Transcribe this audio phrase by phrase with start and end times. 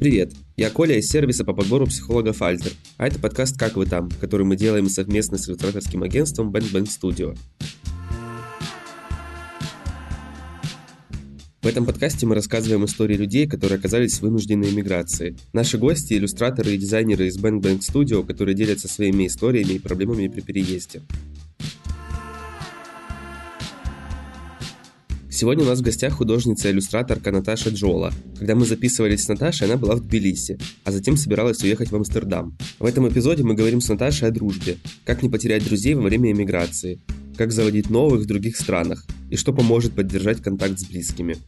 [0.00, 4.08] Привет, я Коля из сервиса по подбору психологов Альтер, а это подкаст «Как вы там?»,
[4.18, 7.36] который мы делаем совместно с иллюстраторским агентством Bang Bang Studio.
[11.60, 15.36] В этом подкасте мы рассказываем истории людей, которые оказались в вынужденной эмиграции.
[15.52, 20.28] Наши гости– иллюстраторы и дизайнеры из Bang Bang Studio, которые делятся своими историями и проблемами
[20.28, 21.02] при переезде.
[25.40, 28.12] Сегодня у нас в гостях художница-иллюстраторка Наташа Джола.
[28.38, 32.58] Когда мы записывались с Наташей, она была в Тбилиси, а затем собиралась уехать в Амстердам.
[32.78, 36.32] В этом эпизоде мы говорим с Наташей о дружбе, как не потерять друзей во время
[36.32, 37.00] эмиграции,
[37.38, 41.38] как заводить новых в других странах и что поможет поддержать контакт с близкими.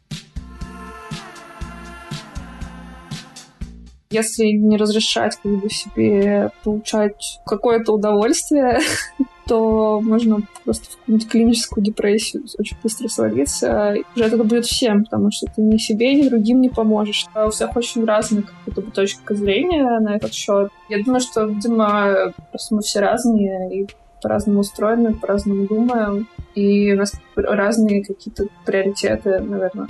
[4.08, 8.80] Если не разрешать как бы, себе получать какое-то удовольствие,
[9.46, 13.94] то можно просто в какую-нибудь клиническую депрессию очень быстро свалиться.
[14.14, 17.26] Уже это будет всем, потому что ты ни себе, ни другим не поможешь.
[17.34, 20.70] А у всех очень разная какая-то точка зрения на этот счет.
[20.88, 23.86] Я думаю, что, видимо, просто мы все разные и
[24.22, 29.88] по-разному устроены, по-разному думаем, и у нас разные какие-то приоритеты, наверное.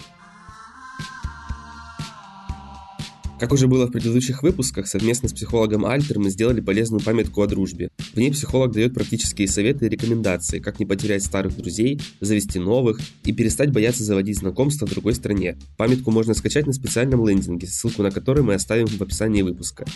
[3.42, 7.48] Как уже было в предыдущих выпусках, совместно с психологом Альтер мы сделали полезную памятку о
[7.48, 7.88] дружбе.
[8.14, 13.00] В ней психолог дает практические советы и рекомендации, как не потерять старых друзей, завести новых
[13.24, 15.58] и перестать бояться заводить знакомства в другой стране.
[15.76, 19.86] Памятку можно скачать на специальном лендинге, ссылку на который мы оставим в описании выпуска.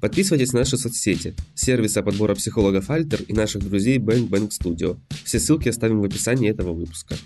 [0.00, 4.96] Подписывайтесь на наши соцсети, сервиса подбора психологов Альтер и наших друзей Bang Bang Studio.
[5.24, 7.16] Все ссылки оставим в описании этого выпуска.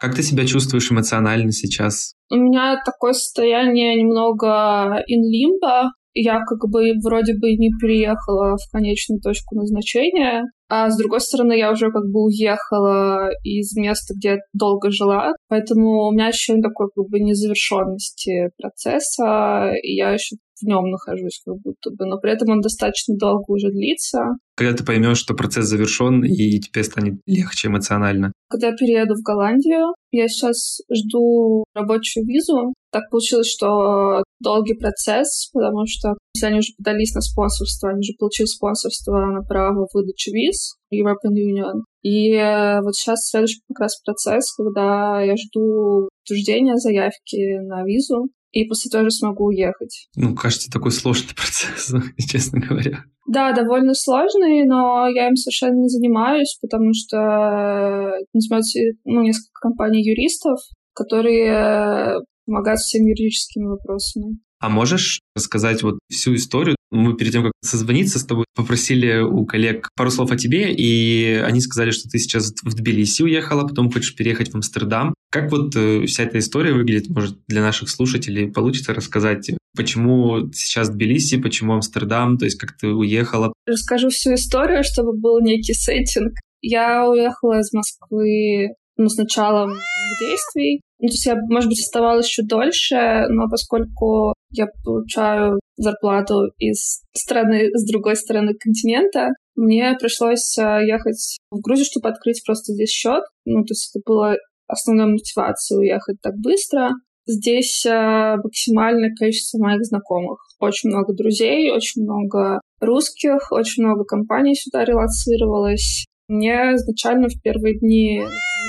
[0.00, 2.14] Как ты себя чувствуешь эмоционально сейчас?
[2.30, 5.88] У меня такое состояние немного limbo.
[6.14, 11.56] Я как бы вроде бы не переехала в конечную точку назначения, а с другой стороны,
[11.56, 16.62] я уже как бы уехала из места, где я долго жила, поэтому у меня ощущение
[16.62, 22.18] такой как бы незавершенности процесса, и я еще в нем нахожусь как будто бы, но
[22.18, 24.36] при этом он достаточно долго уже длится.
[24.56, 28.32] Когда ты поймешь, что процесс завершен, и тебе станет легче эмоционально?
[28.50, 32.72] Когда я перееду в Голландию, я сейчас жду рабочую визу.
[32.90, 36.14] Так получилось, что долгий процесс, потому что
[36.46, 41.82] они уже подались на спонсорство, они уже получили спонсорство на право выдачи виз European Union.
[42.02, 42.34] И
[42.82, 48.90] вот сейчас следующий как раз процесс, когда я жду утверждения заявки на визу и после
[48.90, 50.08] тоже смогу уехать.
[50.16, 51.92] Ну, кажется, такой сложный процесс,
[52.30, 53.04] честно говоря.
[53.26, 60.02] Да, довольно сложный, но я им совершенно не занимаюсь, потому что называется ну, несколько компаний
[60.02, 60.58] юристов,
[60.94, 64.38] которые помогают всеми юридическими вопросами.
[64.60, 66.76] А можешь рассказать вот всю историю?
[66.90, 71.34] Мы перед тем, как созвониться с тобой, попросили у коллег пару слов о тебе, и
[71.34, 75.14] они сказали, что ты сейчас в Тбилиси уехала, потом хочешь переехать в Амстердам.
[75.30, 77.08] Как вот э, вся эта история выглядит?
[77.10, 82.88] Может, для наших слушателей получится рассказать, почему сейчас Тбилиси, почему Амстердам, то есть как ты
[82.88, 83.52] уехала?
[83.66, 86.32] Расскажу всю историю, чтобы был некий сеттинг.
[86.62, 89.74] Я уехала из Москвы ну, с началом
[90.20, 90.80] действий.
[91.00, 97.02] Ну, то есть я, может быть, оставалась еще дольше, но поскольку я получаю зарплату из
[97.14, 102.90] страны, с другой стороны континента, мне пришлось э, ехать в Грузию, чтобы открыть просто здесь
[102.90, 103.22] счет.
[103.44, 104.36] Ну, то есть это было
[104.66, 106.90] основной мотивацией уехать так быстро.
[107.26, 110.38] Здесь э, максимальное количество моих знакомых.
[110.58, 116.06] Очень много друзей, очень много русских, очень много компаний сюда релацировалось.
[116.28, 118.20] Мне изначально в первые дни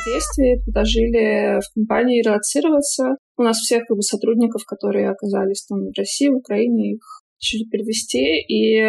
[0.05, 3.17] действий предложили в компании релацироваться.
[3.37, 7.01] У нас всех как бы, сотрудников, которые оказались там в России, в Украине, их
[7.41, 8.81] решили перевести, и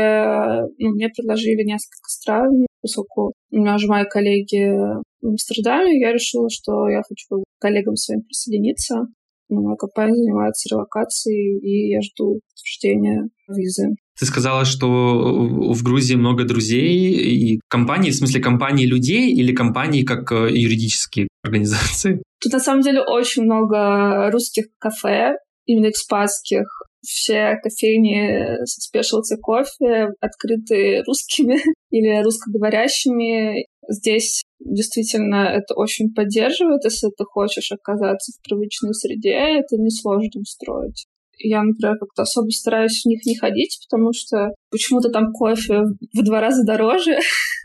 [0.79, 4.73] ну, мне предложили несколько стран, поскольку у меня уже мои коллеги
[5.21, 9.07] в Амстердаме, я решила, что я хочу к коллегам своим присоединиться.
[9.49, 13.97] Но моя компания занимается релокацией, и я жду подтверждения визы.
[14.21, 20.03] Ты сказала, что в Грузии много друзей и компаний, в смысле компании людей или компании
[20.03, 22.23] как э, юридические организации?
[22.39, 26.67] Тут на самом деле очень много русских кафе, именно экспатских.
[27.01, 31.59] Все кофейни со спешлти кофе открыты русскими
[31.91, 33.65] или русскоговорящими.
[33.89, 41.07] Здесь действительно это очень поддерживает, если ты хочешь оказаться в привычной среде, это несложно устроить.
[41.43, 45.83] Я, например, как-то особо стараюсь в них не ходить, потому что почему-то там кофе
[46.15, 47.19] в два раза дороже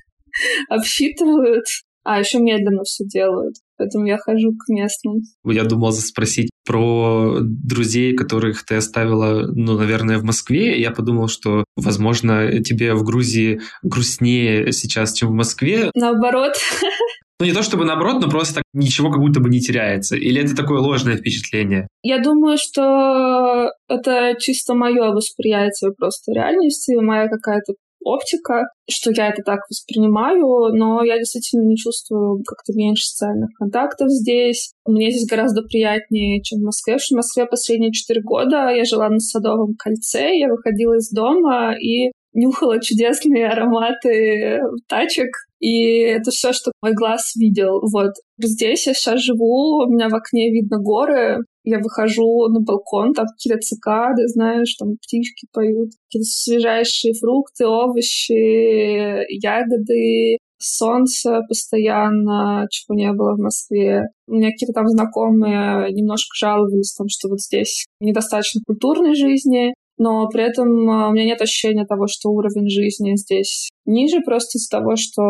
[0.70, 1.66] обсчитывают,
[2.04, 3.56] а еще медленно все делают.
[3.78, 5.16] Поэтому я хожу к местным.
[5.44, 10.80] Я думал спросить про друзей, которых ты оставила, ну, наверное, в Москве.
[10.80, 15.92] Я подумал, что, возможно, тебе в Грузии грустнее сейчас, чем в Москве.
[15.94, 16.54] Наоборот.
[17.40, 20.16] Ну, не то чтобы наоборот, но просто так ничего как будто бы не теряется.
[20.16, 21.88] Или это такое ложное впечатление?
[22.02, 27.74] Я думаю, что это чисто мое восприятие просто реальности, моя какая-то
[28.06, 34.10] оптика, что я это так воспринимаю, но я действительно не чувствую как-то меньше социальных контактов
[34.10, 34.72] здесь.
[34.86, 39.20] Мне здесь гораздо приятнее, чем в Москве, в Москве последние четыре года я жила на
[39.20, 45.30] Садовом кольце, я выходила из дома и нюхала чудесные ароматы тачек,
[45.60, 47.82] и это все, что мой глаз видел.
[47.82, 53.14] Вот здесь я сейчас живу, у меня в окне видно горы, я выхожу на балкон,
[53.14, 62.96] там какие-то цикады, знаешь, там птички поют, какие-то свежайшие фрукты, овощи, ягоды, солнце постоянно, чего
[62.96, 64.04] не было в Москве.
[64.28, 70.28] У меня какие-то там знакомые немножко жаловались, там, что вот здесь недостаточно культурной жизни, но
[70.28, 74.78] при этом а, у меня нет ощущения того, что уровень жизни здесь ниже, просто из-за
[74.78, 75.22] того, что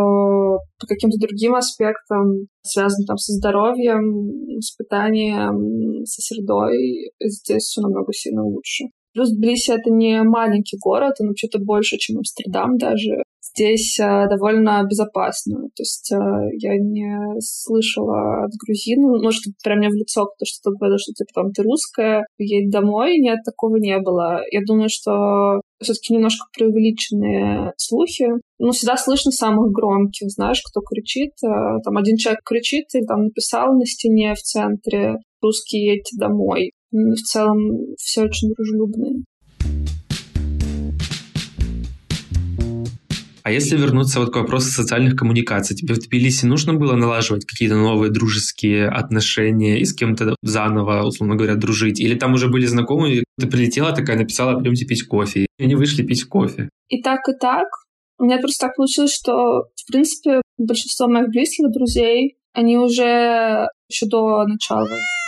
[0.79, 8.11] по каким-то другим аспектам, связанным там со здоровьем, с питанием, со средой, здесь все намного
[8.13, 8.85] сильно лучше.
[9.13, 13.23] Плюс Тбилиси— это не маленький город, он вообще-то больше, чем Амстердам даже
[13.55, 15.67] здесь э, довольно безопасно.
[15.75, 16.15] То есть э,
[16.59, 21.13] я не слышала от грузин, ну, может, прям мне в лицо кто что-то говорил, что
[21.13, 23.17] типа там ты русская, едь домой.
[23.17, 24.41] Нет, такого не было.
[24.51, 28.27] Я думаю, что все-таки немножко преувеличенные слухи.
[28.59, 31.31] Ну, всегда слышно самых громких, знаешь, кто кричит.
[31.43, 36.71] Э, там один человек кричит и там написал на стене в центре «Русские едьте домой».
[36.91, 37.57] В целом
[37.97, 39.23] все очень дружелюбные.
[43.45, 47.75] А если вернуться вот к вопросу социальных коммуникаций, тебе в Тбилиси нужно было налаживать какие-то
[47.75, 51.99] новые дружеские отношения и с кем-то заново, условно говоря, дружить?
[51.99, 56.01] Или там уже были знакомые, ты прилетела такая, написала, пойдемте пить кофе, и они вышли
[56.01, 56.69] пить кофе?
[56.89, 57.67] И так, и так.
[58.17, 64.07] У меня просто так получилось, что, в принципе, большинство моих близких друзей, они уже еще
[64.07, 64.87] до начала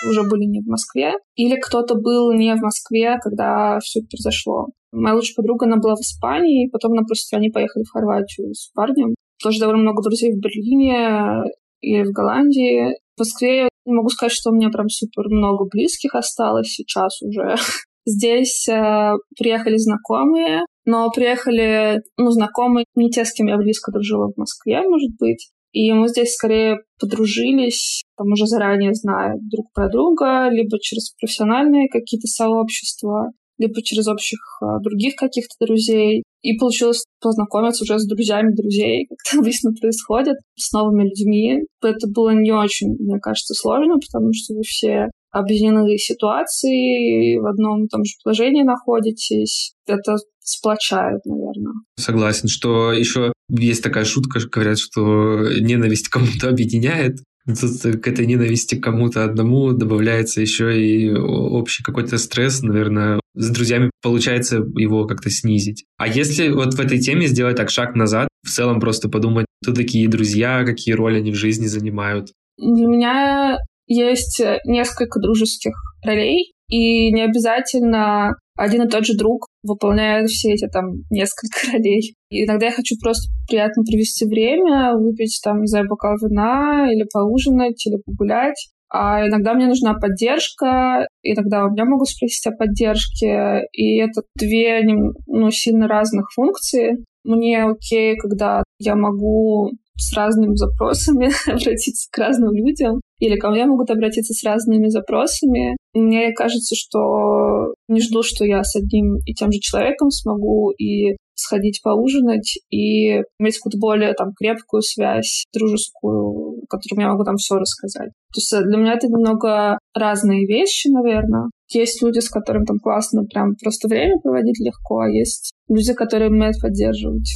[0.09, 4.67] уже были не в Москве, или кто-то был не в Москве, когда все произошло.
[4.91, 8.71] Моя лучшая подруга, она была в Испании, потом она просто, они поехали в Хорватию с
[8.73, 9.15] парнем.
[9.41, 11.43] Тоже довольно много друзей в Берлине
[11.81, 12.95] и в Голландии.
[13.15, 17.55] В Москве не могу сказать, что у меня прям супер много близких осталось сейчас уже.
[18.05, 24.31] Здесь э, приехали знакомые, но приехали, ну, знакомые не те, с кем я близко дружила
[24.31, 25.49] в Москве, может быть.
[25.73, 31.89] И мы здесь скорее подружились, там уже заранее зная друг про друга, либо через профессиональные
[31.89, 36.23] какие-то сообщества, либо через общих а, других каких-то друзей.
[36.41, 41.63] И получилось познакомиться уже с друзьями друзей, как это обычно происходит, с новыми людьми.
[41.81, 47.85] Это было не очень, мне кажется, сложно, потому что вы все объединены ситуации, в одном
[47.85, 49.73] и том же положении находитесь.
[49.85, 51.73] Это сплочает, наверное.
[51.97, 57.17] Согласен, что еще есть такая шутка, говорят, что ненависть кому-то объединяет,
[57.47, 63.49] Тут к этой ненависти к кому-то одному добавляется еще и общий какой-то стресс, наверное, с
[63.49, 65.85] друзьями получается его как-то снизить.
[65.97, 69.73] А если вот в этой теме сделать так шаг назад, в целом просто подумать, кто
[69.73, 72.31] такие друзья, какие роли они в жизни занимают?
[72.57, 73.57] Для меня
[73.87, 75.73] есть несколько дружеских
[76.03, 82.15] ролей, и не обязательно один и тот же друг выполняет все эти там несколько ролей.
[82.29, 87.05] И иногда я хочу просто приятно провести время, выпить там, не знаю, бокал вина, или
[87.11, 88.69] поужинать, или погулять.
[88.89, 94.81] А иногда мне нужна поддержка, иногда у меня могут спросить о поддержке, и это две
[95.27, 97.03] ну, сильно разных функции.
[97.25, 103.65] Мне окей, когда я могу с разными запросами обратиться к разным людям, или ко мне
[103.65, 105.75] могут обратиться с разными запросами.
[105.93, 111.17] Мне кажется, что не жду, что я с одним и тем же человеком смогу и
[111.37, 117.55] сходить поужинать и иметь какую-то более там крепкую связь, дружескую, которым я могу там все
[117.55, 118.09] рассказать.
[118.33, 121.49] То есть для меня это немного разные вещи, наверное.
[121.69, 126.29] Есть люди, с которыми там классно прям просто время проводить легко, а есть люди, которые
[126.29, 127.29] умеют поддерживать.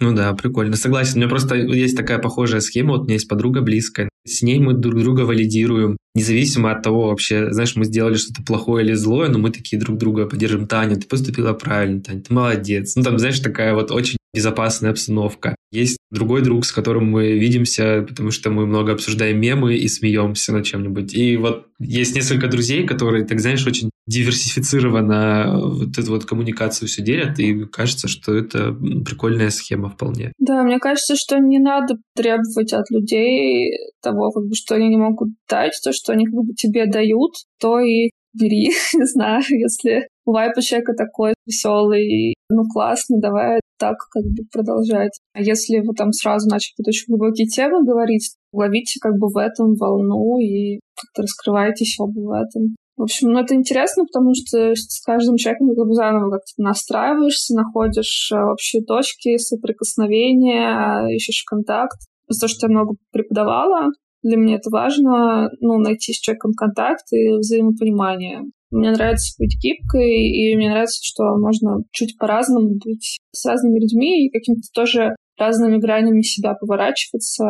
[0.00, 0.76] Ну да, прикольно.
[0.76, 1.14] Согласен.
[1.14, 2.92] У меня просто есть такая похожая схема.
[2.92, 4.08] Вот у меня есть подруга близкая.
[4.24, 5.96] С ней мы друг друга валидируем.
[6.14, 9.98] Независимо от того вообще, знаешь, мы сделали что-то плохое или злое, но мы такие друг
[9.98, 10.68] друга поддержим.
[10.68, 12.94] Таня, ты поступила правильно, Таня, ты молодец.
[12.94, 15.54] Ну там, знаешь, такая вот очень безопасная обстановка.
[15.70, 20.52] Есть другой друг, с которым мы видимся, потому что мы много обсуждаем мемы и смеемся
[20.52, 21.14] над чем-нибудь.
[21.14, 27.02] И вот есть несколько друзей, которые, так знаешь, очень диверсифицированно вот эту вот коммуникацию все
[27.02, 30.32] делят, и кажется, что это прикольная схема вполне.
[30.38, 33.70] Да, мне кажется, что не надо требовать от людей
[34.02, 37.32] того, как бы, что они не могут дать, то, что они как бы тебе дают,
[37.60, 43.96] то и бери, не знаю, если вайп у человека такой веселый, ну классно, давай так
[44.10, 45.18] как бы продолжать.
[45.32, 49.36] А если вы там сразу начали какие-то очень глубокие темы говорить, ловите как бы в
[49.36, 52.76] этом волну и как-то раскрываетесь оба в этом.
[52.96, 57.54] В общем, ну это интересно, потому что с каждым человеком как бы заново как-то настраиваешься,
[57.54, 61.96] находишь э, общие точки соприкосновения, ищешь контакт.
[62.26, 63.86] За то, что я много преподавала,
[64.28, 68.42] для меня это важно, ну, найти с человеком контакт и взаимопонимание.
[68.70, 74.26] Мне нравится быть гибкой, и мне нравится, что можно чуть по-разному быть с разными людьми
[74.26, 77.44] и какими-то тоже разными гранями себя поворачиваться,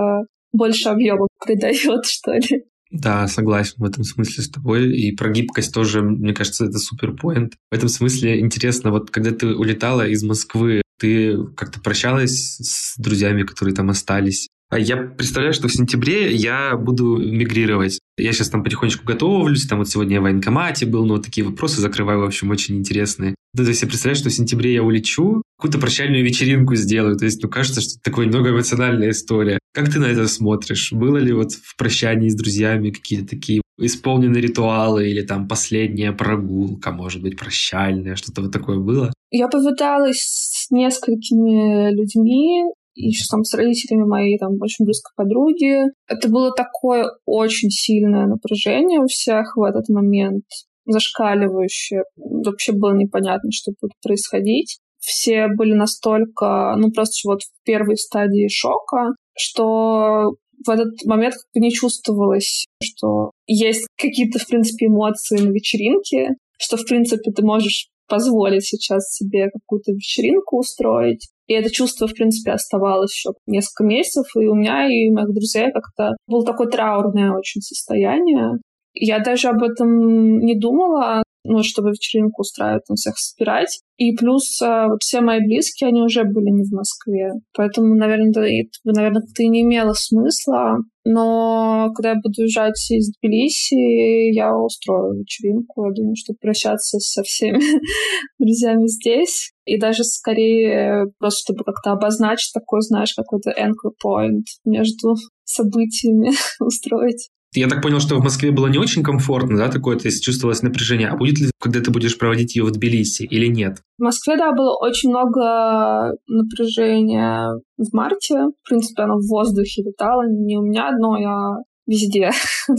[0.53, 2.65] больше объема придает, что ли.
[2.91, 4.97] Да, согласен в этом смысле с тобой.
[4.97, 7.55] И про гибкость тоже, мне кажется, это супер поинт.
[7.71, 13.43] В этом смысле интересно, вот когда ты улетала из Москвы, ты как-то прощалась с друзьями,
[13.43, 14.49] которые там остались?
[14.71, 18.01] А я представляю, что в сентябре я буду мигрировать.
[18.19, 21.47] Я сейчас там потихонечку готовлюсь, там вот сегодня я в военкомате был, но вот такие
[21.47, 23.35] вопросы закрываю, в общем, очень интересные.
[23.55, 27.17] Ну, то есть я представляю, что в сентябре я улечу, какую-то прощальную вечеринку сделаю.
[27.17, 29.59] То есть, ну, кажется, что это такая немного эмоциональная история.
[29.73, 30.93] Как ты на это смотришь?
[30.93, 36.91] Было ли вот в прощании с друзьями какие-то такие исполненные ритуалы или там последняя прогулка,
[36.91, 39.13] может быть, прощальная, что-то вот такое было?
[39.31, 42.65] Я попыталась с несколькими людьми
[43.07, 45.79] еще там с родителями моей там очень близкой подруги.
[46.09, 50.45] Это было такое очень сильное напряжение у всех в этот момент,
[50.87, 52.03] зашкаливающее.
[52.17, 54.79] Вообще было непонятно, что будет происходить.
[54.99, 60.35] Все были настолько, ну просто вот в первой стадии шока, что
[60.67, 66.31] в этот момент как бы не чувствовалось, что есть какие-то, в принципе, эмоции на вечеринке,
[66.59, 71.29] что, в принципе, ты можешь позволить сейчас себе какую-то вечеринку устроить.
[71.49, 74.27] И это чувство, в принципе, оставалось еще несколько месяцев.
[74.37, 78.59] И у меня, и у моих друзей как-то было такое траурное очень состояние.
[78.93, 83.81] Я даже об этом не думала, ну, чтобы вечеринку устраивать, на всех собирать.
[83.97, 87.33] И плюс а, вот все мои близкие, они уже были не в Москве.
[87.57, 90.79] Поэтому, наверное, это, наверное, это и не имело смысла.
[91.05, 95.87] Но когда я буду уезжать из Тбилиси, я устрою вечеринку.
[95.87, 97.61] Я думаю, что прощаться со всеми
[98.39, 99.53] друзьями здесь.
[99.65, 105.15] И даже скорее просто, чтобы как-то обозначить такой, знаешь, какой-то anchor point между
[105.45, 106.31] событиями
[106.61, 107.31] устроить.
[107.55, 110.63] Я так понял, что в Москве было не очень комфортно, да, такое, то есть чувствовалось
[110.63, 111.09] напряжение.
[111.09, 113.79] А будет ли, когда ты будешь проводить ее в Тбилиси или нет?
[113.99, 118.35] В Москве, да, было очень много напряжения в марте.
[118.35, 120.25] В принципе, оно в воздухе летало.
[120.29, 122.31] Не у меня одно, я везде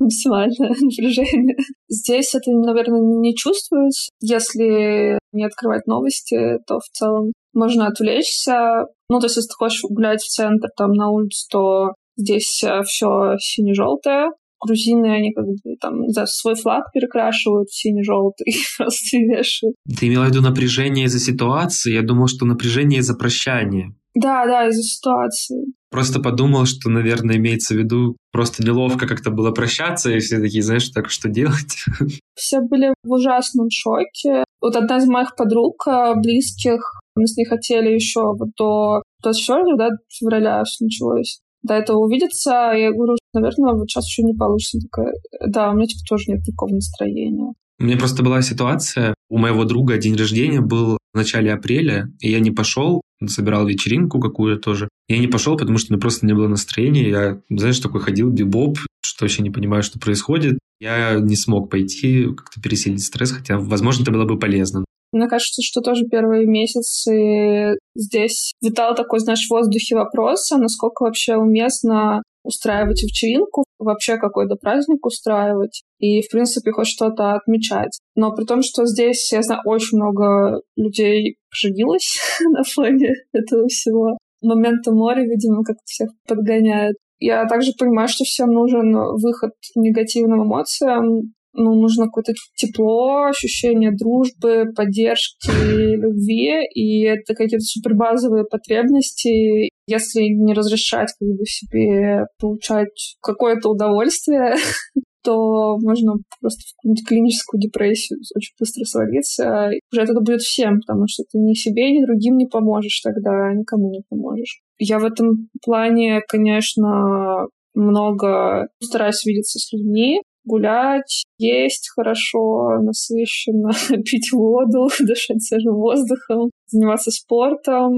[0.00, 1.56] максимальное напряжение.
[1.88, 4.08] Здесь это, наверное, не чувствуется.
[4.20, 8.86] Если не открывать новости, то в целом можно отвлечься.
[9.10, 12.82] Ну, то есть, если ты хочешь гулять в центр, там, на улицу, то Здесь э,
[12.84, 14.30] все сине-желтое.
[14.64, 19.74] Грузины, они как бы там за свой флаг перекрашивают сине-желтый просто вешают.
[19.98, 21.92] Ты имела в виду напряжение из-за ситуации?
[21.92, 23.94] Я думал, что напряжение из-за прощания.
[24.14, 25.64] Да, да, из-за ситуации.
[25.90, 30.62] Просто подумал, что, наверное, имеется в виду просто неловко как-то было прощаться, и все такие,
[30.62, 31.84] знаешь, так что делать?
[32.34, 34.44] Все были в ужасном шоке.
[34.60, 39.76] Вот одна из моих подруг э, близких, мы с ней хотели еще вот до 24
[39.76, 42.72] да, февраля все началось до этого увидеться.
[42.74, 44.78] Я говорю, наверное, вот сейчас еще не получится.
[44.78, 45.12] Такая,
[45.46, 47.52] да, у меня типа тоже нет такого настроения.
[47.80, 52.30] У меня просто была ситуация, у моего друга день рождения был в начале апреля, и
[52.30, 54.88] я не пошел, собирал вечеринку какую-то тоже.
[55.08, 57.08] Я не пошел, потому что у меня просто не было настроения.
[57.08, 60.58] Я, знаешь, такой ходил, бибоп, что вообще не понимаю, что происходит.
[60.80, 64.84] Я не смог пойти, как-то пересилить стресс, хотя, возможно, это было бы полезно.
[65.14, 71.04] Мне кажется, что тоже первые месяцы здесь витал такой, знаешь, в воздухе вопрос, а насколько
[71.04, 77.96] вообще уместно устраивать вечеринку, вообще какой-то праздник устраивать и, в принципе, хоть что-то отмечать.
[78.16, 82.18] Но при том, что здесь, я знаю, очень много людей поженилось
[82.50, 84.18] на фоне этого всего.
[84.42, 86.96] Момента моря, видимо, как-то всех подгоняет.
[87.20, 88.92] Я также понимаю, что всем нужен
[89.22, 95.50] выход негативным эмоциям, ну, нужно какое-то тепло, ощущение дружбы, поддержки,
[95.96, 99.70] любви, и это какие-то супербазовые потребности.
[99.86, 104.54] Если не разрешать как бы себе получать какое-то удовольствие,
[105.24, 109.70] то можно просто в какую-нибудь клиническую депрессию очень быстро свалиться.
[109.92, 113.90] Уже это будет всем, потому что ты ни себе, ни другим не поможешь тогда, никому
[113.90, 114.60] не поможешь.
[114.78, 123.70] Я в этом плане, конечно, много стараюсь видеться с людьми, гулять, есть хорошо, насыщенно,
[124.04, 127.92] пить воду, дышать свежим воздухом, заниматься спортом,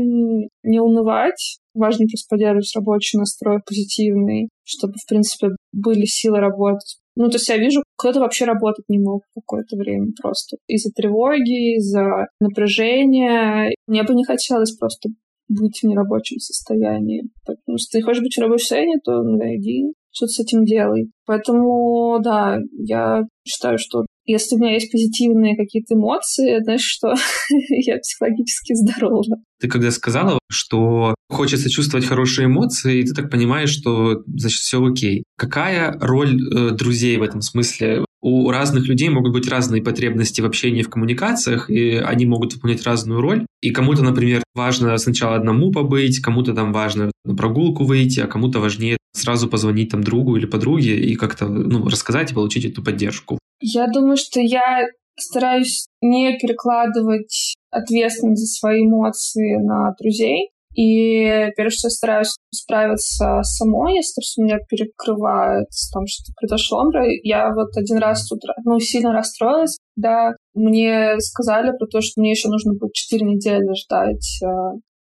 [0.63, 1.59] не унывать.
[1.75, 6.99] Важно просто поддерживать рабочий настрой позитивный, чтобы, в принципе, были силы работать.
[7.17, 11.77] Ну, то есть я вижу, кто-то вообще работать не мог какое-то время просто из-за тревоги,
[11.77, 13.75] из-за напряжения.
[13.87, 15.11] Мне бы не хотелось просто
[15.49, 17.25] быть в нерабочем состоянии.
[17.45, 21.11] Потому что ты хочешь быть в рабочем состоянии, то ну, иди что-то с этим делай.
[21.27, 27.15] Поэтому, да, я считаю, что если у меня есть позитивные какие-то эмоции, значит, что
[27.69, 29.37] я психологически здорова.
[29.61, 34.85] Ты когда сказала, что хочется чувствовать хорошие эмоции, и ты так понимаешь, что, значит, все
[34.85, 35.25] окей.
[35.37, 38.05] Какая роль э, друзей в этом смысле?
[38.23, 42.83] У разных людей могут быть разные потребности в общении, в коммуникациях, и они могут выполнять
[42.85, 43.47] разную роль.
[43.61, 48.59] И кому-то, например, важно сначала одному побыть, кому-то там важно на прогулку выйти, а кому-то
[48.59, 53.39] важнее сразу позвонить там другу или подруге и как-то ну, рассказать и получить эту поддержку.
[53.61, 54.87] Я думаю, что я
[55.19, 60.51] стараюсь не перекладывать ответственность за свои эмоции на друзей.
[60.75, 61.25] И
[61.57, 66.85] первое, что я стараюсь справиться самой, если что меня перекрывает там что произошло.
[67.23, 72.33] Я вот один раз тут ну, сильно расстроилась, да, мне сказали про то, что мне
[72.33, 74.43] еще нужно будет 4 недели ждать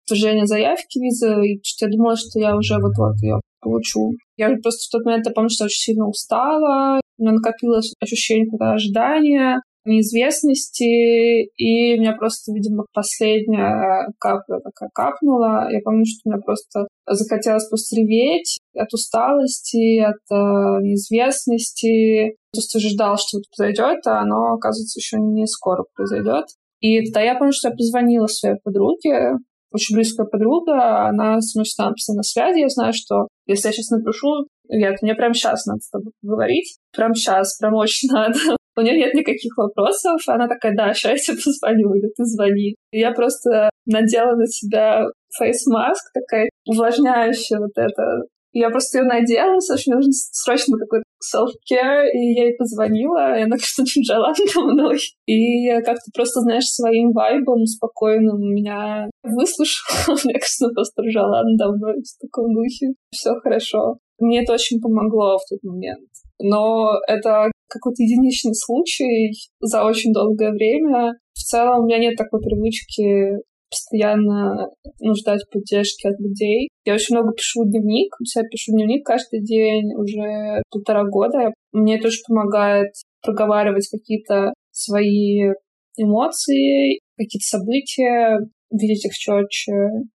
[0.07, 4.13] подтверждения заявки визы, и что я думала, что я уже вот-вот ее получу.
[4.37, 8.49] Я просто в тот момент, я помню, что очень сильно устала, у меня накопилось ощущение
[8.51, 15.69] когда ожидания, неизвестности, и у меня просто, видимо, последняя капля такая капнула.
[15.71, 22.37] Я помню, что у меня просто захотелось просто реветь от усталости, от э, неизвестности.
[22.53, 26.47] Просто ждал, что это произойдет, а оно, оказывается, еще не скоро произойдет.
[26.81, 29.37] И тогда я помню, что я позвонила своей подруге,
[29.77, 33.91] очень близкая подруга, она со мной всегда на связи, я знаю, что если я сейчас
[33.91, 38.39] напишу, Вет, мне прям сейчас надо с тобой поговорить, прям сейчас, прям очень надо.
[38.79, 40.21] У нее нет никаких вопросов.
[40.27, 42.75] Она такая, да, сейчас я тебе позвоню, или ты звони.
[42.91, 45.07] И я просто надела на себя
[45.39, 48.25] фейс-маск, такая увлажняющая вот это.
[48.59, 53.43] Я просто ее надела, слушай, мне нужно срочно какой-то self-care, и я ей позвонила, и
[53.43, 54.99] она как-то жила надо мной.
[55.27, 60.17] И как-то просто, знаешь, своим вайбом спокойным меня выслушала.
[60.25, 62.95] Мне кажется, просто ржала надо мной в таком духе.
[63.11, 63.99] Все хорошо.
[64.19, 66.09] Мне это очень помогло в тот момент.
[66.41, 71.13] Но это какой-то единичный случай за очень долгое время.
[71.35, 73.37] В целом у меня нет такой привычки
[73.77, 74.69] постоянно
[75.01, 76.69] нуждать поддержки от людей.
[76.85, 78.13] Я очень много пишу дневник.
[78.35, 81.53] Я пишу дневник каждый день уже полтора года.
[81.73, 85.53] Мне тоже помогает проговаривать какие-то свои
[85.99, 88.39] эмоции, какие-то события,
[88.71, 89.73] видеть их четче.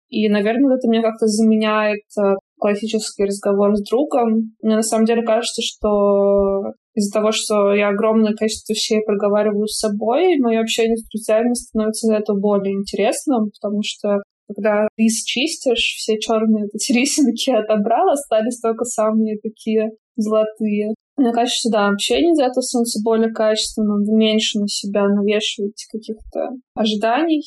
[0.08, 4.54] И, наверное, это мне как-то заменяет э, классический разговор с другом.
[4.62, 9.78] Мне на самом деле кажется, что из-за того, что я огромное количество вещей проговариваю с
[9.78, 15.94] собой, мое общение с друзьями становится из-за этого более интересным, потому что когда рис чистишь,
[15.96, 20.94] все черные эти рисинки отобрал, остались только самые такие золотые.
[21.16, 27.42] Мне кажется, да, общение из-за этого становится более качественным, меньше на себя навешивать каких-то ожиданий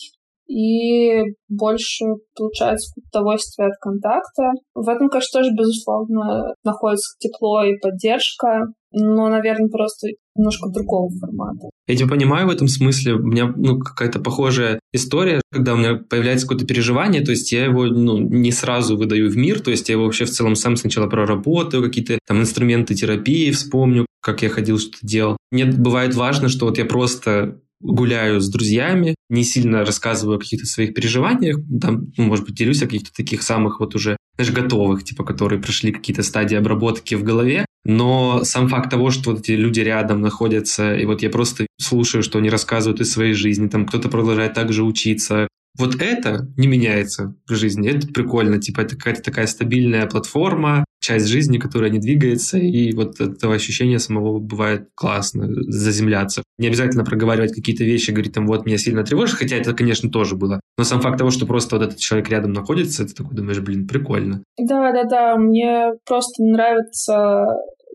[0.48, 4.52] и больше получается удовольствие от контакта.
[4.76, 11.70] В этом, конечно, тоже, безусловно, находится тепло и поддержка, но, наверное, просто немножко другого формата.
[11.88, 13.16] Я тебя понимаю в этом смысле.
[13.16, 17.66] У меня ну, какая-то похожая история, когда у меня появляется какое-то переживание, то есть я
[17.66, 20.76] его ну, не сразу выдаю в мир, то есть я его вообще в целом сам
[20.76, 25.38] сначала проработаю, какие-то там инструменты терапии вспомню, как я ходил, что-то делал.
[25.52, 30.66] Мне бывает важно, что вот я просто гуляю с друзьями, не сильно рассказываю о каких-то
[30.66, 35.04] своих переживаниях, там, ну, может быть, делюсь о каких-то таких самых вот уже, знаешь, готовых,
[35.04, 39.52] типа, которые прошли какие-то стадии обработки в голове, но сам факт того, что вот эти
[39.52, 43.86] люди рядом находятся, и вот я просто слушаю, что они рассказывают из своей жизни, там
[43.86, 47.90] кто-то продолжает также учиться, вот это не меняется в жизни.
[47.90, 48.60] Это прикольно.
[48.60, 54.00] Типа, это какая-то такая стабильная платформа, часть жизни, которая не двигается, и вот этого ощущения
[54.00, 56.44] самого бывает классно заземляться.
[56.58, 60.36] Не обязательно проговаривать какие-то вещи, говорить там, вот, меня сильно тревожит, хотя это, конечно, тоже
[60.36, 60.62] было.
[60.78, 63.88] Но сам факт того, что просто вот этот человек рядом находится, ты такой думаешь, блин,
[63.88, 64.44] прикольно.
[64.60, 67.46] Да-да-да, мне просто нравится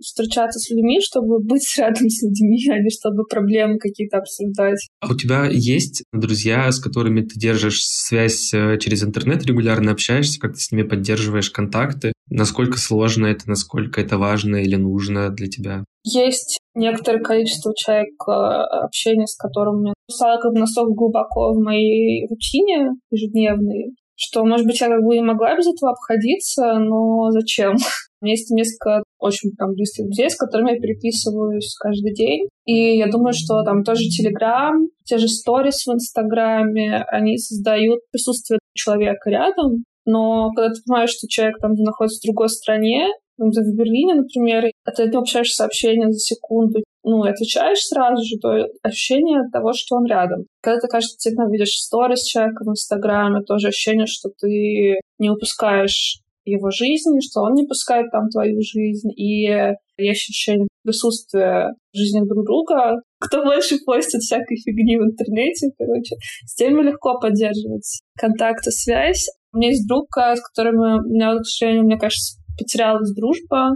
[0.00, 4.78] встречаться с людьми, чтобы быть рядом с людьми, а не чтобы проблемы какие-то обсуждать.
[5.00, 10.40] А у тебя есть друзья, с которыми ты держишь связь э, через интернет, регулярно общаешься,
[10.40, 12.12] как ты с ними поддерживаешь контакты?
[12.28, 15.84] Насколько сложно это, насколько это важно или нужно для тебя?
[16.02, 21.62] Есть некоторое количество человек, э, общения с которым мне стало как бы настолько глубоко в
[21.62, 27.30] моей рутине ежедневной, что, может быть, я как бы и могла без этого обходиться, но
[27.30, 27.74] зачем?
[28.20, 32.48] У меня есть несколько очень там близких друзей, с которыми я переписываюсь каждый день.
[32.64, 38.58] И я думаю, что там тоже Телеграм, те же сторис в Инстаграме, они создают присутствие
[38.74, 39.84] человека рядом.
[40.06, 44.90] Но когда ты понимаешь, что человек там находится в другой стране, в Берлине, например, а
[44.92, 49.96] ты не общаешься сообщение за секунду, ну, и отвечаешь сразу же, то ощущение того, что
[49.96, 50.46] он рядом.
[50.62, 56.20] Когда ты, кажется, действительно видишь сторис человека в Инстаграме, тоже ощущение, что ты не упускаешь
[56.46, 59.50] его жизни, что он не пускает там твою жизнь, и
[59.98, 63.00] есть ощущение присутствия в жизни друг друга.
[63.18, 69.26] Кто больше постит всякой фигни в интернете, короче, с теми легко поддерживать контакт и связь.
[69.52, 73.70] У меня есть друг, с которым у меня, к сожалению, мне кажется, потерялась дружба,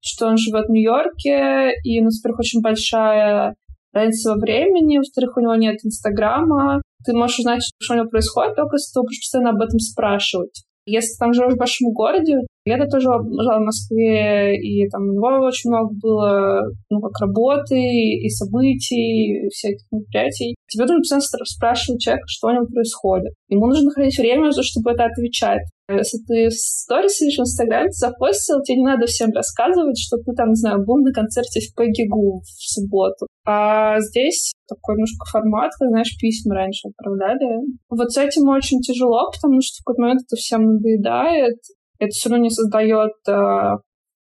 [0.00, 3.54] что он живет в Нью-Йорке, и у нас, во-первых, очень большая
[3.92, 6.82] разница во времени, во-вторых, у него нет Инстаграма.
[7.04, 10.62] Ты можешь узнать, что у него происходит, только если ты постоянно об этом спрашивать.
[10.86, 13.18] Если там живешь в большом городе, я тоже жила
[13.58, 19.86] в Москве, и там у очень много было, ну, как работы, и событий, и всяких
[19.90, 20.54] мероприятий.
[20.68, 23.32] Тебе нужно постоянно спрашивать человека, что у него происходит.
[23.48, 25.62] Ему нужно находить время, чтобы это отвечать.
[25.98, 30.32] Если ты в сторис сидишь в Инстаграме, запостил, тебе не надо всем рассказывать, что ты
[30.36, 33.26] там, не знаю, был на концерте в Пегигу в субботу.
[33.46, 37.66] А здесь такой немножко формат, как, знаешь, письма раньше отправляли.
[37.88, 41.58] Вот с этим очень тяжело, потому что в какой-то момент это всем надоедает.
[41.98, 43.76] Это все равно не создает э,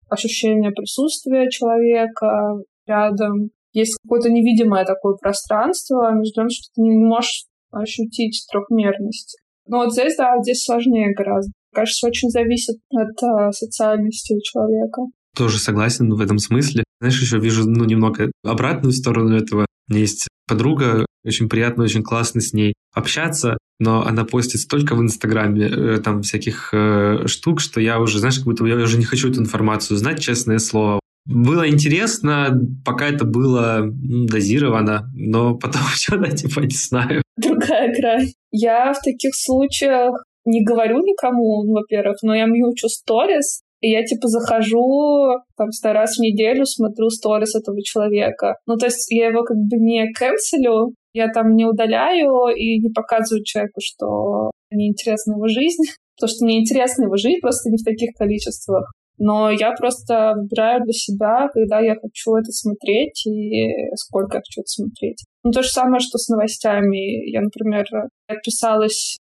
[0.10, 3.52] ощущение присутствия человека рядом.
[3.72, 9.38] Есть какое-то невидимое такое пространство между тем, что ты не можешь ощутить трехмерность.
[9.68, 11.52] Но вот здесь, да, здесь сложнее гораздо.
[11.74, 15.04] Кажется, очень зависит от э, социальности человека.
[15.36, 16.84] Тоже согласен в этом смысле.
[17.00, 19.66] Знаешь, еще вижу ну, немного обратную сторону этого.
[19.88, 24.96] У меня есть подруга, очень приятно, очень классно с ней общаться, но она постит столько
[24.96, 28.98] в Инстаграме э, там всяких э, штук, что я уже, знаешь, как будто я уже
[28.98, 31.00] не хочу эту информацию знать, честное слово.
[31.26, 37.22] Было интересно, пока это было дозировано, но потом что-то типа не знаю.
[37.38, 38.32] Другая грань.
[38.52, 44.28] Я в таких случаях не говорю никому, во-первых, но я мьючу сторис, и я, типа,
[44.28, 48.56] захожу там сто раз в неделю, смотрю сторис этого человека.
[48.66, 52.90] Ну, то есть я его как бы не канцелю, я там не удаляю и не
[52.90, 55.84] показываю человеку, что мне интересна его жизнь.
[56.20, 58.92] То, что мне интересна его жизнь, просто не в таких количествах.
[59.18, 64.62] Но я просто выбираю для себя, когда я хочу это смотреть и сколько я хочу
[64.62, 65.24] это смотреть.
[65.44, 67.30] Ну, то же самое, что с новостями.
[67.30, 67.86] Я, например,
[68.28, 69.20] отписалась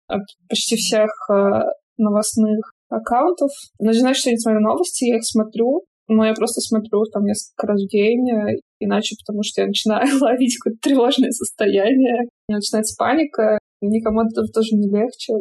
[0.48, 1.62] почти всех э,
[1.98, 3.51] новостных аккаунтов.
[3.79, 7.66] Но что я не смотрю новости, я их смотрю, но я просто смотрю там несколько
[7.66, 13.59] раз в день, э, иначе потому что я начинаю ловить какое-то тревожное состояние, начинается паника,
[13.81, 15.35] никому от этого тоже не легче.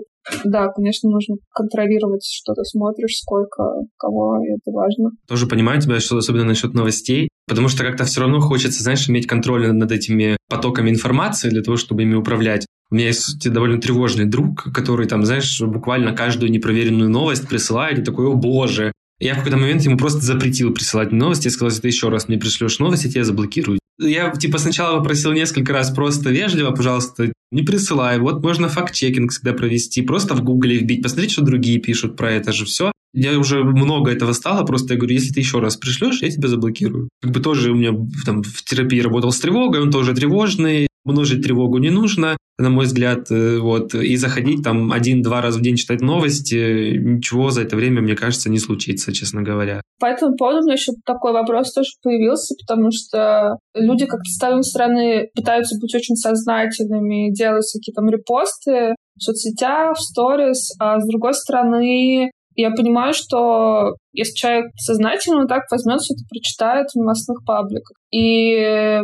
[0.46, 3.64] Да, конечно, нужно контролировать, что ты смотришь, сколько,
[3.98, 5.10] кого, и это важно.
[5.28, 9.26] Тоже понимаю тебя, что особенно насчет новостей, потому что как-то все равно хочется, знаешь, иметь
[9.26, 12.68] контроль над этими потоками информации для того, чтобы ими управлять.
[12.92, 18.04] У меня есть довольно тревожный друг, который там, знаешь, буквально каждую непроверенную новость присылает и
[18.04, 18.92] такой, о боже.
[19.20, 21.46] Я в какой-то момент ему просто запретил присылать новости.
[21.46, 23.80] Я сказал, если ты еще раз мне пришлешь новости, я тебя заблокирую.
[24.00, 28.20] Я, типа, сначала попросил несколько раз просто вежливо, пожалуйста, не присылай.
[28.20, 32.52] Вот можно факт-чекинг всегда провести, просто в гугле вбить, посмотреть, что другие пишут про это
[32.52, 32.92] же все.
[33.14, 36.48] Я уже много этого стало, просто я говорю, если ты еще раз пришлешь, я тебя
[36.48, 37.10] заблокирую.
[37.22, 37.92] Как бы тоже у меня
[38.26, 42.86] там в терапии работал с тревогой, он тоже тревожный, множить тревогу не нужно, на мой
[42.86, 47.76] взгляд, э, вот, и заходить там один-два раза в день читать новости, ничего за это
[47.76, 49.82] время, мне кажется, не случится, честно говоря.
[50.00, 54.44] По этому поводу у меня еще такой вопрос тоже появился, потому что люди как-то с
[54.44, 61.00] одной стороны пытаются быть очень сознательными, делать всякие там репосты в соцсетях, в сторис, а
[61.00, 66.98] с другой стороны я понимаю, что если человек сознательно так возьмет все это прочитает в
[66.98, 67.98] новостных пабликах.
[68.12, 69.02] И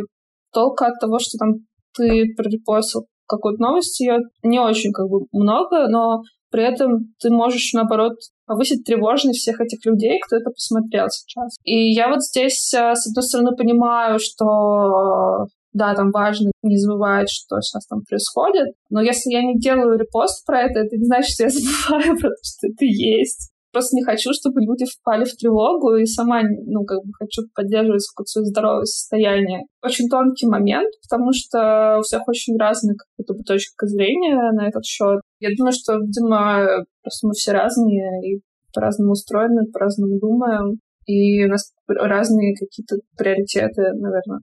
[0.52, 1.54] толка от того, что там
[1.98, 7.72] ты прорепостил какую-то новость, ее не очень как бы много, но при этом ты можешь,
[7.74, 8.14] наоборот,
[8.46, 11.56] повысить тревожность всех этих людей, кто это посмотрел сейчас.
[11.62, 17.28] И я вот здесь, э, с одной стороны, понимаю, что да, там важно не забывать,
[17.30, 21.34] что сейчас там происходит, но если я не делаю репост про это, это не значит,
[21.34, 23.50] что я забываю про то, что это есть.
[23.78, 28.04] Просто не хочу, чтобы люди впали в тревогу, и сама, ну, как бы хочу поддерживать
[28.10, 29.66] какое-то здоровое состояние.
[29.84, 34.84] Очень тонкий момент, потому что у всех очень разные как будто точка зрения на этот
[34.84, 35.20] счет.
[35.38, 36.66] Я думаю, что, видимо,
[37.04, 38.42] просто мы все разные и
[38.74, 44.40] по-разному устроены, по-разному думаем, и у нас разные какие-то приоритеты, наверное.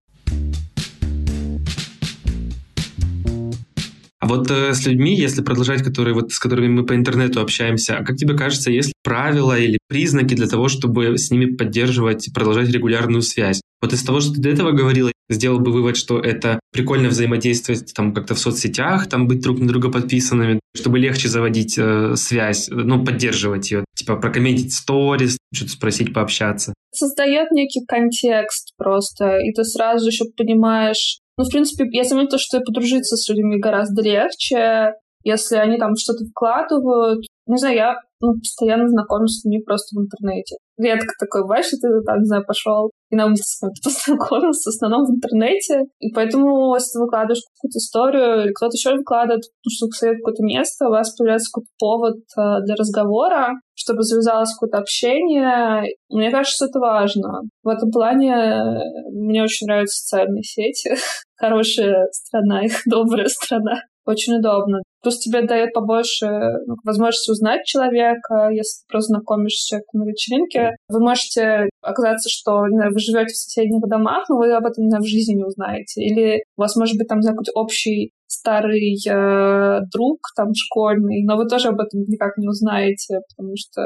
[4.25, 8.03] А вот э, с людьми, если продолжать, которые вот с которыми мы по интернету общаемся,
[8.03, 13.21] как тебе кажется, есть правила или признаки для того, чтобы с ними поддерживать, продолжать регулярную
[13.21, 13.61] связь?
[13.83, 17.93] Вот из того, что ты до этого говорила, сделал бы вывод, что это прикольно взаимодействовать
[17.93, 22.67] там как-то в соцсетях, там быть друг на друга подписанными, чтобы легче заводить э, связь,
[22.71, 26.73] ну, поддерживать ее, типа прокомментить сторис, что-то спросить, пообщаться.
[26.91, 32.61] Создает некий контекст просто, и ты сразу еще понимаешь, ну, в принципе, я заметила, что
[32.61, 34.93] подружиться с людьми гораздо легче,
[35.25, 37.25] если они там что-то вкладывают.
[37.47, 40.55] Не знаю, я ну, постоянно знакомлюсь с людьми просто в интернете.
[40.77, 44.69] Редко такое бывает, что ты там, не знаю, пошел и на улице с кем-то познакомился,
[44.69, 45.81] в основном в интернете.
[45.99, 50.43] И поэтому, если ты выкладываешь какую-то историю, или кто-то еще выкладывает, ну, что посоветует какое-то
[50.43, 55.83] место, у вас появляется какой-то повод э, для разговора, чтобы завязалось какое-то общение.
[56.09, 57.41] Мне кажется, это важно.
[57.63, 60.95] В этом плане э, мне очень нравятся социальные сети.
[61.35, 63.81] Хорошая страна, их добрая страна.
[64.05, 64.81] Очень удобно.
[65.01, 66.27] Плюс тебе дает побольше
[66.67, 70.71] ну, возможности узнать человека, если ты просто знакомишься с человеком на вечеринке.
[70.89, 75.03] Вы можете оказаться, что знаю, вы живете в соседних домах, но вы об этом знаю,
[75.03, 76.01] в жизни не узнаете.
[76.01, 81.47] Или у вас может быть там какой-то общий старый э, друг там школьный, но вы
[81.47, 83.81] тоже об этом никак не узнаете, потому что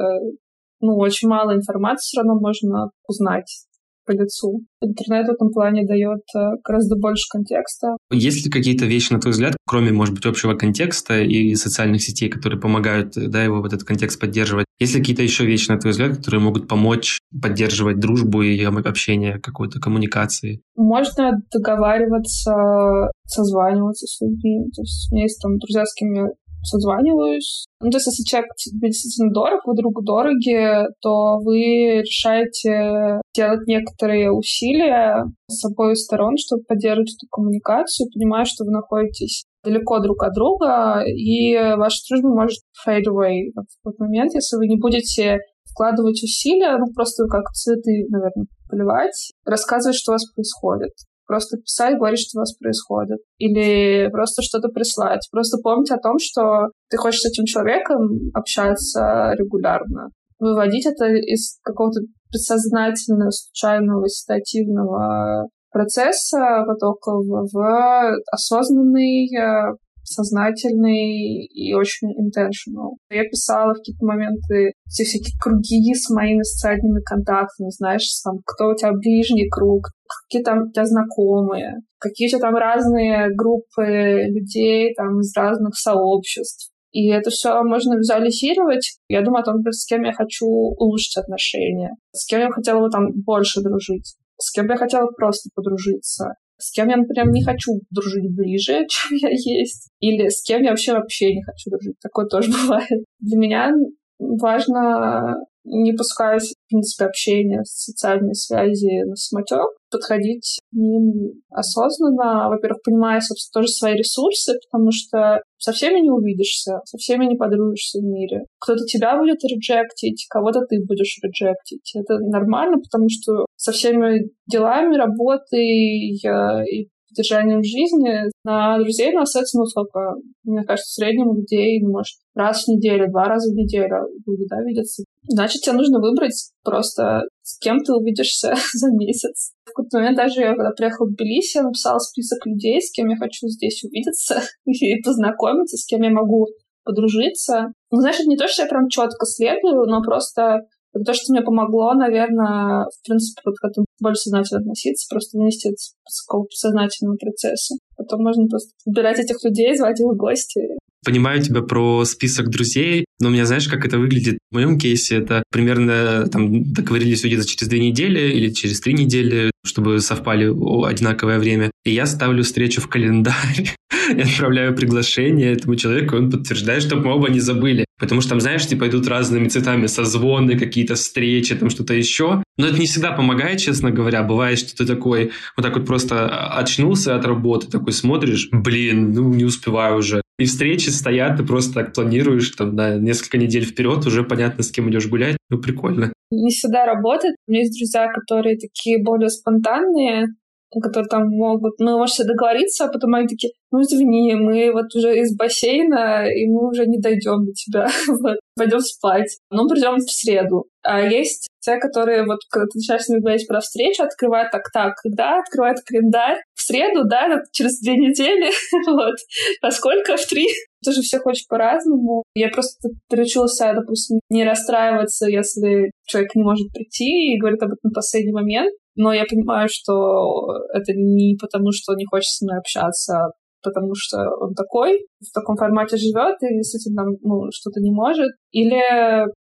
[0.81, 3.65] ну, очень мало информации все равно можно узнать
[4.09, 4.61] по лицу.
[4.81, 7.95] Интернет в этом плане дает э, гораздо больше контекста.
[8.11, 12.27] Есть ли какие-то вещи, на твой взгляд, кроме, может быть, общего контекста и социальных сетей,
[12.29, 14.65] которые помогают э, да, его вот этот контекст поддерживать?
[14.79, 19.39] Есть ли какие-то еще вещи, на твой взгляд, которые могут помочь поддерживать дружбу и общение,
[19.39, 20.61] какой-то коммуникации?
[20.75, 24.65] Можно договариваться, созваниваться с людьми.
[24.75, 26.27] То есть у меня есть там друзья, с кем я
[26.63, 27.65] созваниваюсь.
[27.81, 33.65] Ну, то есть, если человек тебе действительно дорог, вы другу дороги, то вы решаете делать
[33.67, 40.23] некоторые усилия с обоих сторон, чтобы поддерживать эту коммуникацию, понимая, что вы находитесь далеко друг
[40.23, 45.39] от друга, и ваша дружба может fade away в тот момент, если вы не будете
[45.71, 50.91] вкладывать усилия, ну, просто как цветы, наверное, поливать, рассказывать, что у вас происходит
[51.29, 53.19] просто писать, говорить, что у вас происходит.
[53.37, 55.29] Или просто что-то прислать.
[55.31, 60.09] Просто помнить о том, что ты хочешь с этим человеком общаться регулярно.
[60.39, 62.01] Выводить это из какого-то
[62.33, 69.75] бессознательного, случайного, ситуативного процесса потока в, в осознанный э,
[70.09, 72.97] сознательный и очень intentional.
[73.09, 78.69] Я писала в какие-то моменты все всякие круги с моими социальными контактами, знаешь, там, кто
[78.69, 84.93] у тебя ближний круг, какие там у тебя знакомые, какие у там разные группы людей
[84.95, 86.71] там из разных сообществ.
[86.91, 88.97] И это все можно визуализировать.
[89.09, 92.89] Я думаю о том, с кем я хочу улучшить отношения, с кем я хотела бы
[92.89, 97.81] там больше дружить, с кем я хотела просто подружиться, с кем я, например, не хочу
[97.89, 101.95] дружить ближе, чем я есть, или с кем я вообще вообще не хочу дружить.
[102.01, 103.03] Такое тоже бывает.
[103.19, 103.71] Для меня
[104.19, 112.81] важно не пускать, в принципе, общение, социальные связи на самотек, подходить к ним осознанно, во-первых,
[112.83, 117.99] понимая, собственно, тоже свои ресурсы, потому что со всеми не увидишься, со всеми не подружишься
[117.99, 118.45] в мире.
[118.59, 121.91] Кто-то тебя будет реджектить, кого-то ты будешь реджектить.
[121.95, 129.65] Это нормально, потому что со всеми делами, работой и поддержанием жизни на друзей нас ну,
[129.65, 134.45] сколько, мне кажется, в среднем людей, может, раз в неделю, два раза в неделю люди,
[134.49, 135.03] да, видятся.
[135.27, 137.23] Значит, тебе нужно выбрать просто,
[137.59, 139.53] кем ты увидишься за месяц.
[139.63, 143.09] В какой-то момент даже я, когда приехала в Тбилиси, я написала список людей, с кем
[143.09, 146.47] я хочу здесь увидеться и познакомиться, с кем я могу
[146.83, 147.71] подружиться.
[147.91, 150.61] Ну, это не то, что я прям четко следую, но просто
[151.05, 155.67] то, что мне помогло, наверное, в принципе, вот к этому больше сознательно относиться, просто вынести
[155.67, 157.75] это с какого-то сознательного процесса.
[157.95, 160.61] Потом можно просто выбирать этих людей, звать их в гости.
[161.05, 165.17] Понимаю тебя про список друзей, но у меня, знаешь, как это выглядит в моем кейсе?
[165.17, 170.45] Это примерно там договорились увидеться через две недели или через три недели, чтобы совпали
[170.85, 171.71] одинаковое время.
[171.85, 173.75] И я ставлю встречу в календарь
[174.09, 177.85] и отправляю приглашение этому человеку, он подтверждает, чтобы мы оба не забыли.
[177.99, 182.41] Потому что там, знаешь, типа идут разными цветами созвоны, какие-то встречи, там что-то еще.
[182.57, 184.23] Но это не всегда помогает, честно говоря.
[184.23, 189.33] Бывает, что ты такой, вот так вот просто очнулся от работы, такой смотришь, блин, ну
[189.33, 190.21] не успеваю уже.
[190.37, 194.71] И встречи стоят, ты просто так планируешь там на несколько недель вперед, уже понятно, с
[194.71, 195.35] кем идешь гулять.
[195.49, 196.13] Ну, прикольно.
[196.31, 197.35] Не всегда работает.
[197.47, 200.27] У меня есть друзья, которые такие более спонтанные,
[200.71, 205.19] которые там могут, ну, можете договориться, а потом они такие, ну, извини, мы вот уже
[205.19, 209.37] из бассейна, и мы уже не дойдем до тебя, вот, пойдем спать.
[209.49, 210.65] Ну, придем в среду.
[210.81, 214.63] А есть те, которые вот, когда ты начинаешь с ними говорить про встречу, открывают так,
[214.71, 216.41] так, когда открывают календарь?
[216.55, 218.51] В среду, да, через две недели,
[218.87, 219.15] вот.
[219.61, 220.17] А сколько?
[220.17, 220.47] В три?
[220.83, 222.23] Тоже всех очень по-разному.
[222.33, 227.91] Я просто приучился, допустим, не расстраиваться, если человек не может прийти и говорит об этом
[227.91, 228.73] в последний момент.
[228.99, 233.29] Но я понимаю, что это не потому, что не хочет со мной общаться, а
[233.63, 238.27] потому что он такой, в таком формате живет и действительно ну, что-то не может.
[238.51, 238.75] Или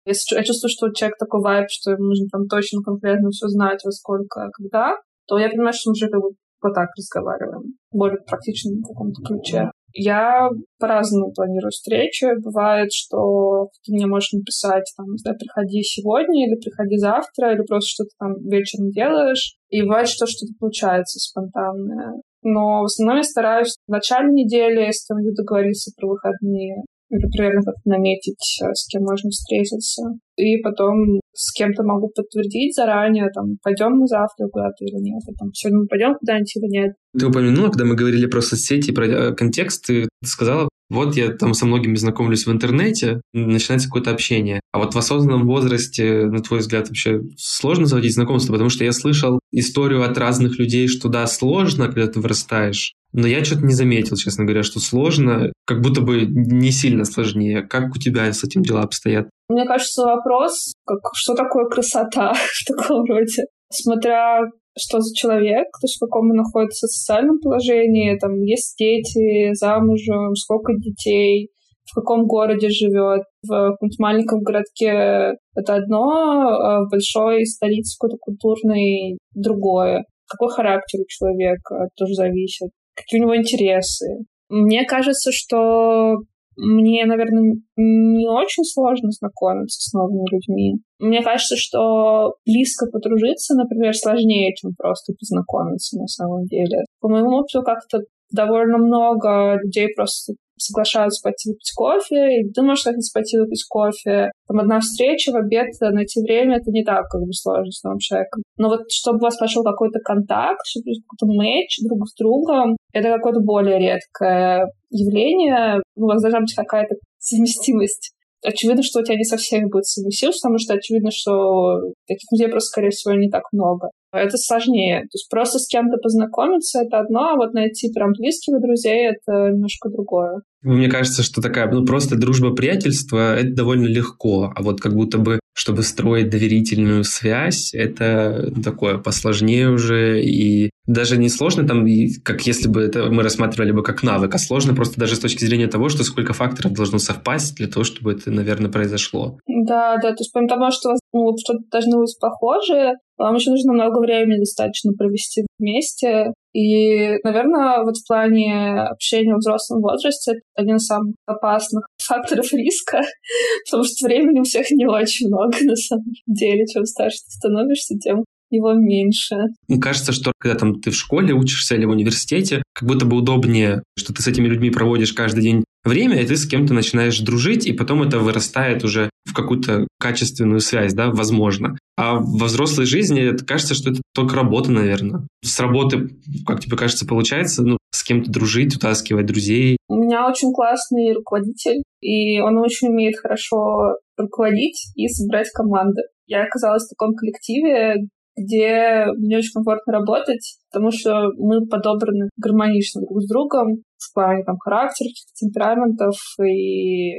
[0.05, 3.81] если я чувствую, что человек такой вайб, что ему нужно там точно, конкретно все знать,
[3.83, 4.93] во сколько, когда,
[5.25, 6.29] то я понимаю, что мы уже как бы
[6.61, 9.71] вот так разговариваем, более практичном каком-то ключе.
[9.93, 12.27] Я по-разному планирую встречи.
[12.43, 17.89] Бывает, что ты мне можешь написать, там, знаю, приходи сегодня или приходи завтра, или просто
[17.89, 19.57] что-то там вечером делаешь.
[19.69, 22.21] И бывает, что что-то получается спонтанное.
[22.43, 27.61] Но в основном я стараюсь в начале недели с кем-нибудь договориться про выходные или примерно
[27.85, 30.03] наметить, э, с кем можно встретиться.
[30.37, 35.33] И потом с кем-то могу подтвердить заранее, там, пойдем мы завтра куда-то или нет, а
[35.37, 36.93] там, сегодня мы пойдем куда-нибудь или нет.
[37.17, 41.53] Ты упомянула, когда мы говорили про соцсети, про э, контекст, ты сказала, вот я там
[41.53, 44.61] со многими знакомлюсь в интернете, начинается какое-то общение.
[44.71, 48.53] А вот в осознанном возрасте, на твой взгляд, вообще сложно заводить знакомство?
[48.53, 52.93] Потому что я слышал историю от разных людей, что да, сложно, когда ты вырастаешь.
[53.13, 57.63] Но я что-то не заметил, честно говоря, что сложно, как будто бы не сильно сложнее.
[57.63, 59.29] Как у тебя с этим дела обстоят?
[59.49, 63.43] Мне кажется, вопрос, как, что такое красота в таком роде.
[63.71, 64.41] Смотря
[64.79, 70.35] что за человек, то есть в каком он находится социальном положении, там есть дети, замужем,
[70.35, 71.49] сколько детей,
[71.89, 73.23] в каком городе живет.
[73.43, 80.05] В каком-то маленьком городке это одно, а в большой столице какой-то культурный другое.
[80.27, 82.69] Какой характер у человека тоже зависит.
[82.97, 84.25] Какие у него интересы.
[84.49, 86.17] Мне кажется, что
[86.57, 90.73] мне, наверное, не очень сложно знакомиться с новыми людьми.
[90.99, 96.85] Мне кажется, что близко подружиться, например, сложнее, чем просто познакомиться на самом деле.
[96.99, 97.99] По моему опыту как-то
[98.31, 104.31] довольно много людей просто соглашаются пойти выпить кофе, и ты можешь хотеть пойти выпить кофе.
[104.47, 107.99] Там одна встреча в обед, найти время, это не так как бы сложно с новым
[107.99, 108.43] человеком.
[108.57, 113.09] Но вот чтобы у вас пошел какой-то контакт, чтобы какой-то матч друг с другом, это
[113.09, 115.81] какое-то более редкое явление.
[115.95, 120.41] У вас должна быть какая-то совместимость очевидно, что у тебя не со всеми будет совместимость,
[120.41, 123.89] потому что очевидно, что таких людей просто, скорее всего, не так много.
[124.17, 125.01] Это сложнее.
[125.01, 129.51] То есть просто с кем-то познакомиться— это одно, а вот найти прям близких друзей— это
[129.51, 130.41] немножко другое.
[130.63, 134.51] Мне кажется, что такая, ну, просто дружба, приятельство— это довольно легко.
[134.55, 140.21] А вот как будто бы, чтобы строить доверительную связь, это такое посложнее уже.
[140.21, 141.85] И даже не сложно там,
[142.23, 145.45] как если бы это мы рассматривали бы как навык, а сложно просто даже с точки
[145.45, 149.37] зрения того, что сколько факторов должно совпасть для того, чтобы это, наверное, произошло.
[149.47, 153.73] Да, да, то есть помимо того, что ну, что-то должно быть похожее, вам еще нужно
[153.73, 156.33] много времени достаточно провести вместе.
[156.53, 162.51] И, наверное, вот в плане общения в взрослом возрасте это один из самых опасных факторов
[162.53, 163.01] риска,
[163.65, 166.65] потому что времени у всех не очень много на самом деле.
[166.65, 169.35] Чем старше ты становишься, тем его меньше.
[169.67, 173.17] Мне кажется, что когда там ты в школе учишься или в университете, как будто бы
[173.17, 177.19] удобнее, что ты с этими людьми проводишь каждый день время, и ты с кем-то начинаешь
[177.19, 181.77] дружить, и потом это вырастает уже в какую-то качественную связь, да, возможно.
[181.97, 185.27] А во взрослой жизни это кажется, что это только работа, наверное.
[185.43, 186.09] С работы,
[186.45, 189.77] как тебе кажется, получается, ну, с кем-то дружить, утаскивать друзей.
[189.89, 196.01] У меня очень классный руководитель, и он очень умеет хорошо руководить и собрать команды.
[196.27, 203.01] Я оказалась в таком коллективе, где мне очень комфортно работать, потому что мы подобраны гармонично
[203.01, 207.13] друг с другом в плане там, характера, темпераментов, и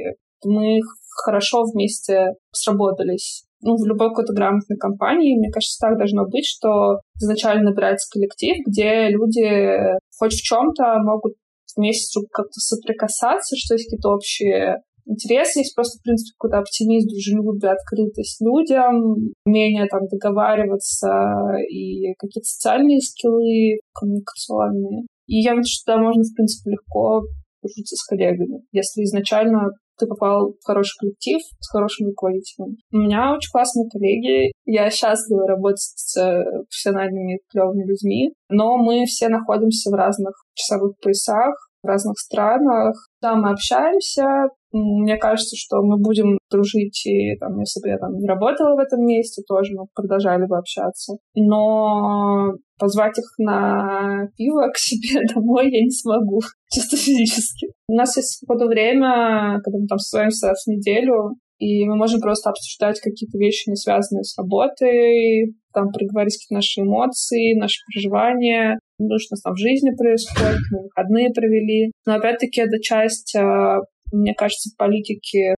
[0.45, 0.79] мы
[1.23, 3.43] хорошо вместе сработались.
[3.61, 8.55] Ну, в любой какой-то грамотной компании, мне кажется, так должно быть, что изначально набирается коллектив,
[8.65, 11.33] где люди хоть в чем-то могут
[11.75, 17.71] вместе как-то соприкасаться, что есть какие-то общие интерес есть просто, в принципе, какой-то оптимизм, дружелюбие,
[17.73, 21.09] открытость людям, умение там договариваться
[21.67, 25.05] и какие-то социальные скиллы коммуникационные.
[25.27, 27.21] И я вижу, что да, можно, в принципе, легко
[27.61, 29.69] дружиться с коллегами, если изначально
[29.99, 32.77] ты попал в хороший коллектив с хорошим руководителем.
[32.91, 34.53] У меня очень классные коллеги.
[34.65, 41.53] Я счастлива работать с профессиональными клевыми людьми, но мы все находимся в разных часовых поясах,
[41.83, 42.95] в разных странах.
[43.21, 48.13] Да, мы общаемся, Мне кажется, что мы будем дружить, и там, если бы я там
[48.13, 51.17] не работала в этом месте, тоже мы продолжали бы общаться.
[51.35, 56.39] Но позвать их на пиво к себе домой я не смогу,
[56.71, 57.67] чисто физически.
[57.87, 62.21] У нас есть свободное время, когда мы там созвонимся раз в неделю, и мы можем
[62.21, 68.79] просто обсуждать какие-то вещи, не связанные с работой, там проговорить какие-то наши эмоции, наши переживания,
[68.97, 71.91] ну, что нас там в жизни происходит, мы выходные провели.
[72.05, 73.79] Но опять-таки это часть, а,
[74.11, 75.55] мне кажется, политики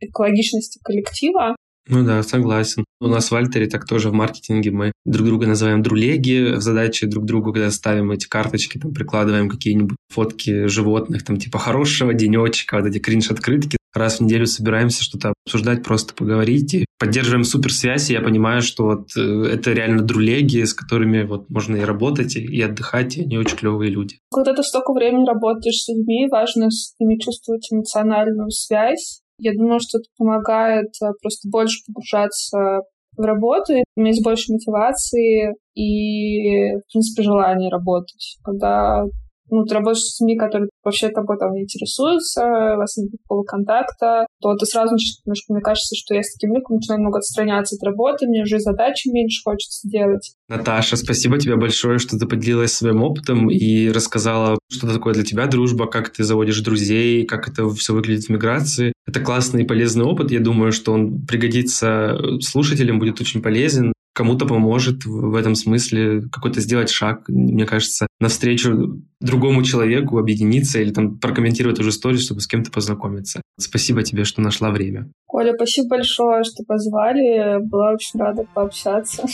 [0.00, 1.56] экологичности коллектива,
[1.88, 2.84] ну да, согласен.
[3.00, 7.06] У нас в Альтере так тоже в маркетинге мы друг друга называем друлеги в задаче
[7.06, 12.78] друг другу, когда ставим эти карточки, там прикладываем какие-нибудь фотки животных, там типа хорошего денечка,
[12.78, 13.78] вот эти кринж-открытки.
[13.94, 18.10] Раз в неделю собираемся что-то обсуждать, просто поговорить и поддерживаем суперсвязь.
[18.10, 22.36] И я понимаю, что вот э, это реально друлеги, с которыми вот можно и работать,
[22.36, 24.18] и отдыхать, и они очень клевые люди.
[24.32, 29.80] Когда ты столько времени работаешь с людьми, важно с ними чувствовать эмоциональную связь, я думаю,
[29.80, 32.82] что это помогает э, просто больше погружаться
[33.16, 38.38] в работу, иметь больше мотивации и, в принципе, желания работать.
[38.42, 39.04] Когда
[39.50, 43.44] ну, ты работаешь с людьми, которые вообще тобой там не интересуются, у вас нет никакого
[43.44, 47.76] контакта, то ты сразу начинаешь, мне кажется, что я с таким людьми начинаю немного отстраняться
[47.76, 50.32] от работы, мне уже задачи меньше хочется делать.
[50.48, 55.46] Наташа, спасибо тебе большое, что ты поделилась своим опытом и рассказала, что такое для тебя
[55.46, 58.92] дружба, как ты заводишь друзей, как это все выглядит в миграции.
[59.06, 60.30] Это классный и полезный опыт.
[60.30, 66.60] Я думаю, что он пригодится слушателям, будет очень полезен кому-то поможет в этом смысле какой-то
[66.60, 72.46] сделать шаг, мне кажется, навстречу другому человеку, объединиться или там прокомментировать уже историю, чтобы с
[72.46, 73.42] кем-то познакомиться.
[73.58, 75.10] Спасибо тебе, что нашла время.
[75.28, 77.58] Оля, спасибо большое, что позвали.
[77.64, 79.24] Была очень рада пообщаться.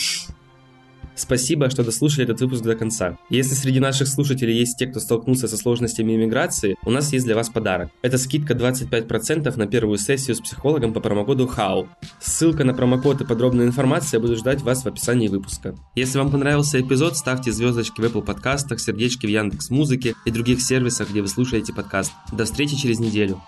[1.19, 3.19] Спасибо, что дослушали этот выпуск до конца.
[3.29, 7.35] Если среди наших слушателей есть те, кто столкнулся со сложностями иммиграции, у нас есть для
[7.35, 7.91] вас подарок.
[8.03, 11.89] Это скидка 25% на первую сессию с психологом по промокоду HOW.
[12.21, 15.75] Ссылка на промокод и подробная информация будут ждать вас в описании выпуска.
[15.97, 20.63] Если вам понравился эпизод, ставьте звездочки в Apple подкастах, сердечки в Яндекс Музыке и других
[20.63, 22.13] сервисах, где вы слушаете подкаст.
[22.33, 23.43] До встречи через неделю.